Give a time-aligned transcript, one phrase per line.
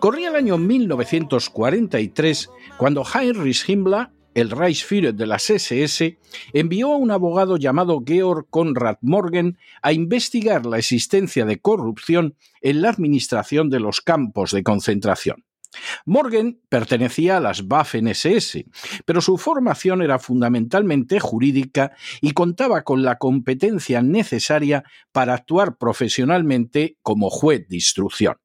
[0.00, 6.18] Corría el año 1943 cuando Heinrich Himmler, el Reichsführer de las SS,
[6.52, 12.82] envió a un abogado llamado Georg Konrad Morgen a investigar la existencia de corrupción en
[12.82, 15.44] la administración de los campos de concentración.
[16.04, 18.66] Morgan pertenecía a las Waffen-SS,
[19.04, 26.96] pero su formación era fundamentalmente jurídica y contaba con la competencia necesaria para actuar profesionalmente
[27.02, 28.36] como juez de instrucción.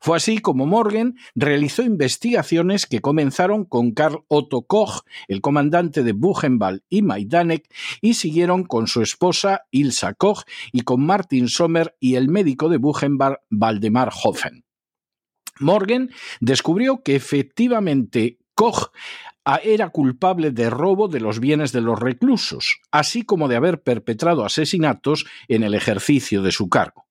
[0.00, 6.12] Fue así como Morgan realizó investigaciones que comenzaron con Karl Otto Koch, el comandante de
[6.12, 12.16] Buchenwald y Majdanek, y siguieron con su esposa Ilsa Koch y con Martin Sommer y
[12.16, 14.64] el médico de Buchenwald Waldemar Hoffen.
[15.60, 16.10] Morgan
[16.40, 18.90] descubrió que efectivamente Koch
[19.62, 24.44] era culpable de robo de los bienes de los reclusos, así como de haber perpetrado
[24.44, 27.09] asesinatos en el ejercicio de su cargo.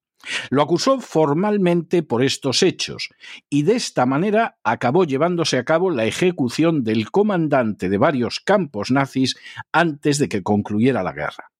[0.49, 3.09] Lo acusó formalmente por estos hechos
[3.49, 8.91] y de esta manera acabó llevándose a cabo la ejecución del comandante de varios campos
[8.91, 9.37] nazis
[9.71, 11.51] antes de que concluyera la guerra.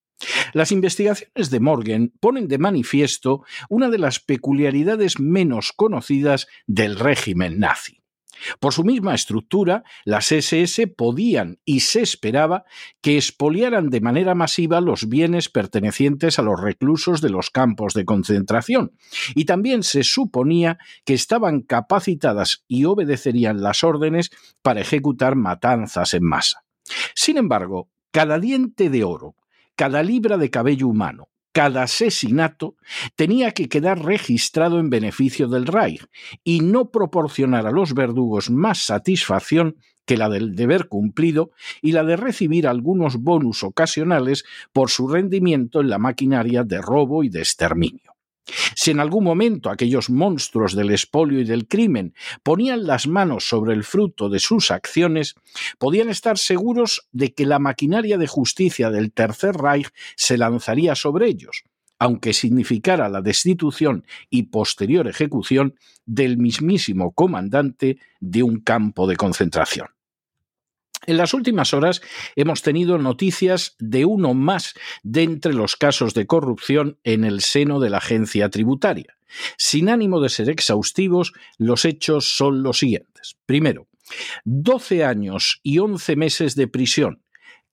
[0.54, 7.60] Las investigaciones de Morgan ponen de manifiesto una de las peculiaridades menos conocidas del régimen
[7.60, 7.99] nazi.
[8.60, 12.64] Por su misma estructura, las SS podían y se esperaba
[13.02, 18.06] que expoliaran de manera masiva los bienes pertenecientes a los reclusos de los campos de
[18.06, 18.94] concentración,
[19.36, 24.32] y también se suponía que estaban capacitadas y obedecerían las órdenes
[24.62, 26.64] para ejecutar matanzas en masa.
[27.16, 29.36] Sin embargo, cada diente de oro,
[29.76, 32.76] cada libra de cabello humano, cada asesinato
[33.16, 36.06] tenía que quedar registrado en beneficio del Reich
[36.44, 41.52] y no proporcionar a los verdugos más satisfacción que la del deber cumplido
[41.84, 44.44] y la de recibir algunos bonus ocasionales
[44.74, 48.09] por su rendimiento en la maquinaria de robo y de exterminio.
[48.76, 52.14] Si en algún momento aquellos monstruos del espolio y del crimen
[52.44, 55.36] ponían las manos sobre el fruto de sus acciones,
[55.78, 61.28] podían estar seguros de que la maquinaria de justicia del Tercer Reich se lanzaría sobre
[61.28, 61.64] ellos,
[62.00, 65.76] aunque significara la destitución y posterior ejecución
[66.06, 69.88] del mismísimo comandante de un campo de concentración.
[71.06, 72.02] En las últimas horas
[72.36, 74.74] hemos tenido noticias de uno más
[75.04, 79.18] de entre los casos de corrupción en el seno de la agencia tributaria.
[79.58, 83.38] Sin ánimo de ser exhaustivos, los hechos son los siguientes.
[83.46, 83.88] Primero,
[84.44, 87.22] 12 años y 11 meses de prisión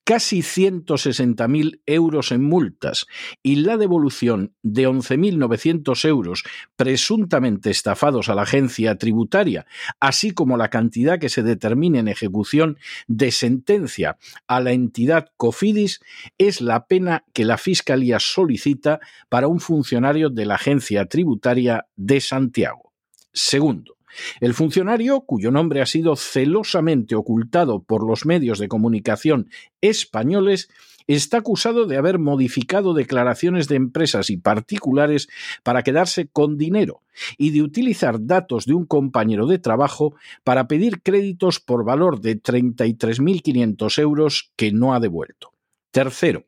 [0.06, 3.06] casi 160.000 euros en multas
[3.42, 6.44] y la devolución de 11.900 euros
[6.76, 9.66] presuntamente estafados a la agencia tributaria,
[9.98, 14.16] así como la cantidad que se determine en ejecución de sentencia
[14.46, 16.00] a la entidad Cofidis,
[16.38, 22.20] es la pena que la Fiscalía solicita para un funcionario de la agencia tributaria de
[22.20, 22.92] Santiago.
[23.32, 23.95] Segundo,
[24.40, 29.50] el funcionario, cuyo nombre ha sido celosamente ocultado por los medios de comunicación
[29.80, 30.68] españoles,
[31.06, 35.28] está acusado de haber modificado declaraciones de empresas y particulares
[35.62, 37.02] para quedarse con dinero
[37.38, 40.14] y de utilizar datos de un compañero de trabajo
[40.44, 45.52] para pedir créditos por valor de 33.500 euros que no ha devuelto.
[45.90, 46.45] Tercero,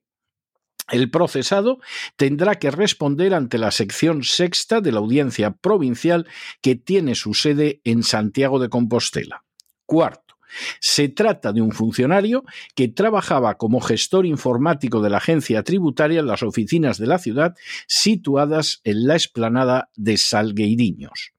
[0.90, 1.81] el procesado
[2.17, 6.26] tendrá que responder ante la sección sexta de la Audiencia Provincial
[6.61, 9.44] que tiene su sede en Santiago de Compostela.
[9.87, 10.37] Cuarto,
[10.81, 12.44] se trata de un funcionario
[12.75, 17.55] que trabajaba como gestor informático de la agencia tributaria en las oficinas de la ciudad
[17.87, 21.32] situadas en la explanada de Salgueiriños.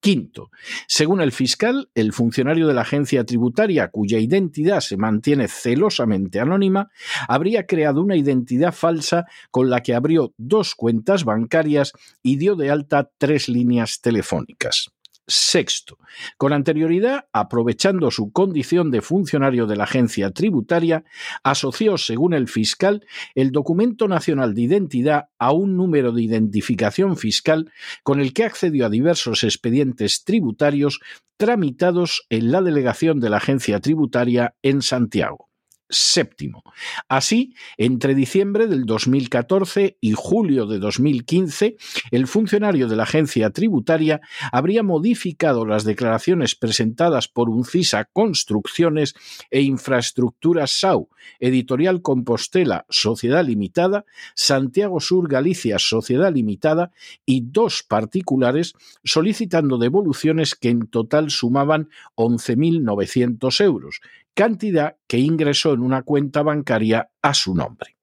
[0.00, 0.50] Quinto,
[0.86, 6.90] según el fiscal, el funcionario de la agencia tributaria, cuya identidad se mantiene celosamente anónima,
[7.28, 12.70] habría creado una identidad falsa con la que abrió dos cuentas bancarias y dio de
[12.70, 14.90] alta tres líneas telefónicas.
[15.28, 15.98] Sexto,
[16.38, 21.04] con anterioridad, aprovechando su condición de funcionario de la agencia tributaria,
[21.42, 27.72] asoció, según el fiscal, el documento nacional de identidad a un número de identificación fiscal
[28.04, 31.00] con el que accedió a diversos expedientes tributarios
[31.36, 35.48] tramitados en la delegación de la agencia tributaria en Santiago
[35.88, 36.62] séptimo.
[37.08, 41.76] Así, entre diciembre del 2014 y julio de 2015,
[42.10, 44.20] el funcionario de la agencia tributaria
[44.52, 49.14] habría modificado las declaraciones presentadas por UNCISA Construcciones
[49.50, 51.08] e Infraestructuras SAU,
[51.40, 54.04] Editorial Compostela Sociedad Limitada,
[54.34, 56.90] Santiago Sur Galicia Sociedad Limitada
[57.24, 58.74] y dos particulares,
[59.04, 64.00] solicitando devoluciones que en total sumaban 11.900 euros
[64.36, 67.96] cantidad que ingresó en una cuenta bancaria a su nombre.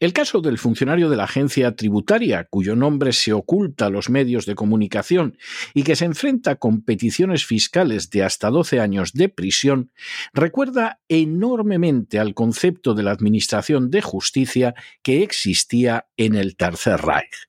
[0.00, 4.44] El caso del funcionario de la agencia tributaria, cuyo nombre se oculta a los medios
[4.44, 5.38] de comunicación
[5.72, 9.92] y que se enfrenta a competiciones fiscales de hasta 12 años de prisión,
[10.34, 17.48] recuerda enormemente al concepto de la Administración de Justicia que existía en el Tercer Reich.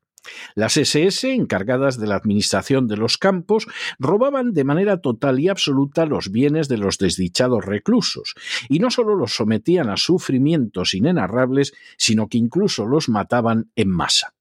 [0.56, 3.68] Las SS, encargadas de la administración de los campos,
[4.00, 8.36] robaban de manera total y absoluta los bienes de los desdichados reclusos,
[8.70, 14.34] y no solo los sometían a sufrimientos inenarrables, sino que incluso los mataban en masa.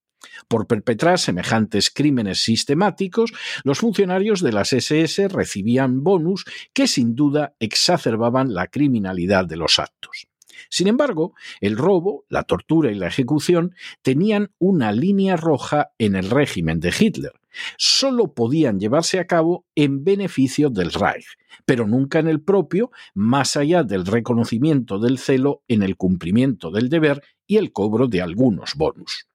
[0.49, 3.33] Por perpetrar semejantes crímenes sistemáticos,
[3.65, 9.79] los funcionarios de las SS recibían bonus que sin duda exacerbaban la criminalidad de los
[9.79, 10.27] actos.
[10.69, 16.31] Sin embargo, el robo, la tortura y la ejecución tenían una línea roja en el
[16.31, 17.33] régimen de Hitler.
[17.79, 21.27] Solo podían llevarse a cabo en beneficio del Reich,
[21.65, 26.89] pero nunca en el propio, más allá del reconocimiento del celo en el cumplimiento del
[26.89, 29.27] deber y el cobro de algunos bonus.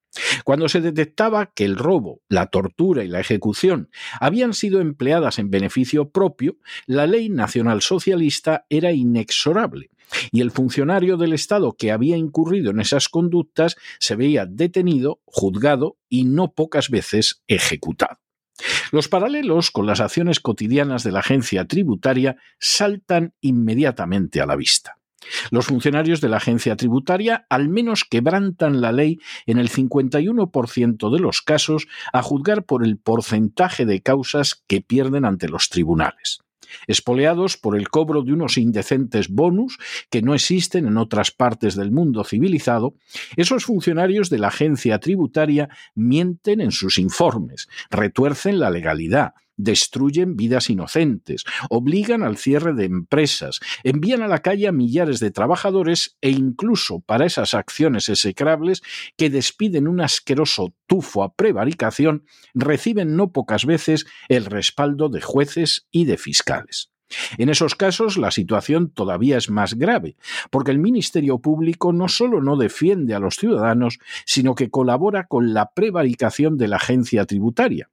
[0.44, 5.50] Cuando se detectaba que el robo, la tortura y la ejecución habían sido empleadas en
[5.50, 9.90] beneficio propio, la ley nacional socialista era inexorable
[10.32, 15.98] y el funcionario del Estado que había incurrido en esas conductas se veía detenido, juzgado
[16.10, 18.20] y no pocas veces ejecutado.
[18.92, 24.98] Los paralelos con las acciones cotidianas de la agencia tributaria saltan inmediatamente a la vista.
[25.52, 31.20] Los funcionarios de la agencia tributaria al menos quebrantan la ley en el 51% de
[31.20, 36.40] los casos a juzgar por el porcentaje de causas que pierden ante los tribunales
[36.88, 39.78] espoleados por el cobro de unos indecentes bonus
[40.10, 42.96] que no existen en otras partes del mundo civilizado,
[43.36, 50.70] esos funcionarios de la agencia tributaria mienten en sus informes, retuercen la legalidad, destruyen vidas
[50.70, 56.30] inocentes, obligan al cierre de empresas, envían a la calle a millares de trabajadores e
[56.30, 58.82] incluso para esas acciones execrables
[59.18, 65.88] que despiden un asqueroso tufo a prevaricación, reciben no pocas veces el respaldo de jueces
[65.92, 66.92] y de fiscales.
[67.38, 70.16] En esos casos la situación todavía es más grave,
[70.50, 75.54] porque el Ministerio Público no solo no defiende a los ciudadanos, sino que colabora con
[75.54, 77.90] la prevaricación de la agencia tributaria.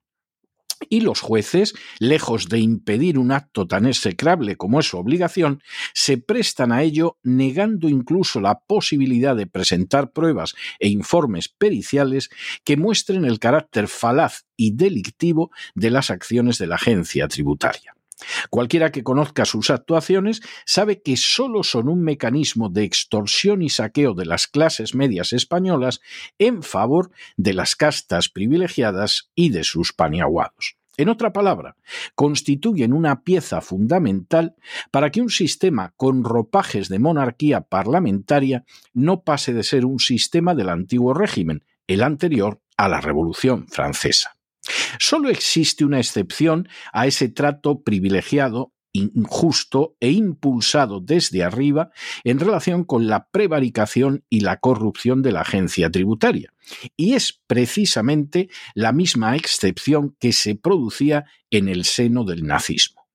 [0.88, 5.62] Y los jueces, lejos de impedir un acto tan execrable como es su obligación,
[5.94, 12.30] se prestan a ello negando incluso la posibilidad de presentar pruebas e informes periciales
[12.64, 17.97] que muestren el carácter falaz y delictivo de las acciones de la agencia tributaria.
[18.50, 24.14] Cualquiera que conozca sus actuaciones sabe que solo son un mecanismo de extorsión y saqueo
[24.14, 26.00] de las clases medias españolas
[26.38, 30.76] en favor de las castas privilegiadas y de sus paniaguados.
[30.98, 31.76] En otra palabra,
[32.16, 34.56] constituyen una pieza fundamental
[34.90, 40.56] para que un sistema con ropajes de monarquía parlamentaria no pase de ser un sistema
[40.56, 44.37] del antiguo régimen, el anterior a la Revolución Francesa.
[44.98, 51.90] Solo existe una excepción a ese trato privilegiado injusto e impulsado desde arriba
[52.24, 56.52] en relación con la prevaricación y la corrupción de la agencia tributaria.
[56.96, 63.06] Y es precisamente la misma excepción que se producía en el seno del nazismo.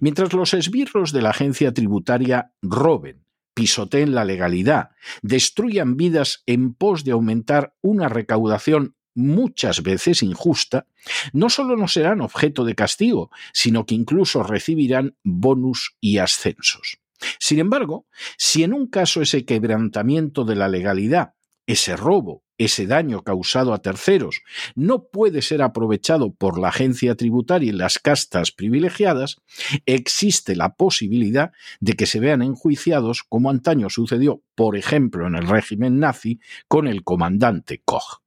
[0.00, 4.90] Mientras los esbirros de la agencia tributaria roben, pisoteen la legalidad,
[5.22, 10.86] destruyan vidas en pos de aumentar una recaudación muchas veces injusta,
[11.32, 16.98] no solo no serán objeto de castigo, sino que incluso recibirán bonus y ascensos.
[17.38, 18.06] Sin embargo,
[18.36, 21.34] si en un caso ese quebrantamiento de la legalidad,
[21.66, 24.42] ese robo, ese daño causado a terceros
[24.74, 29.38] no puede ser aprovechado por la agencia tributaria y las castas privilegiadas,
[29.86, 35.48] existe la posibilidad de que se vean enjuiciados como antaño sucedió, por ejemplo, en el
[35.48, 38.23] régimen nazi con el comandante Koch.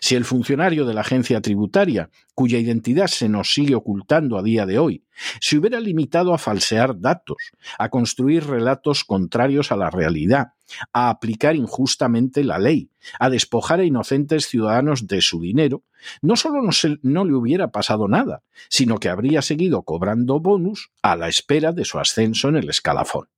[0.00, 4.66] Si el funcionario de la agencia tributaria, cuya identidad se nos sigue ocultando a día
[4.66, 5.04] de hoy,
[5.40, 7.36] se hubiera limitado a falsear datos,
[7.78, 10.52] a construir relatos contrarios a la realidad,
[10.92, 15.82] a aplicar injustamente la ley, a despojar a inocentes ciudadanos de su dinero,
[16.22, 16.70] no solo no,
[17.02, 21.84] no le hubiera pasado nada, sino que habría seguido cobrando bonus a la espera de
[21.84, 23.28] su ascenso en el escalafón.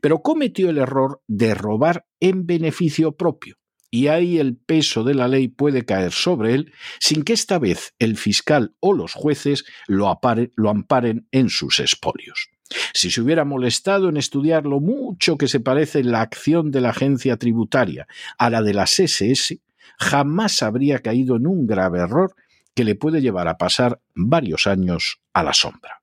[0.00, 3.56] Pero cometió el error de robar en beneficio propio
[3.90, 7.94] y ahí el peso de la ley puede caer sobre él sin que esta vez
[7.98, 12.48] el fiscal o los jueces lo, amparen en sus espolios.
[12.92, 16.90] Si se hubiera molestado en estudiar lo mucho que se parece la acción de la
[16.90, 18.06] agencia tributaria
[18.38, 19.60] a la de las SS,
[19.98, 22.34] jamás habría caído en un grave error
[22.74, 26.02] que le puede llevar a pasar varios años a la sombra.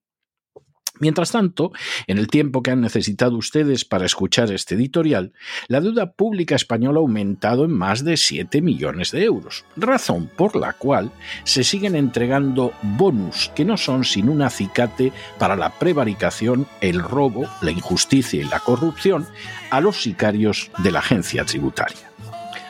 [1.01, 1.71] Mientras tanto,
[2.05, 5.33] en el tiempo que han necesitado ustedes para escuchar este editorial,
[5.67, 10.55] la deuda pública española ha aumentado en más de 7 millones de euros, razón por
[10.55, 11.11] la cual
[11.43, 17.49] se siguen entregando bonus que no son sin un acicate para la prevaricación, el robo,
[17.61, 19.25] la injusticia y la corrupción
[19.71, 22.11] a los sicarios de la agencia tributaria.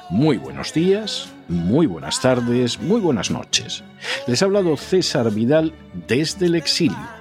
[0.09, 3.83] Muy buenos días, muy buenas tardes, muy buenas noches.
[4.25, 5.73] Les ha hablado César Vidal
[6.07, 7.20] desde el exilio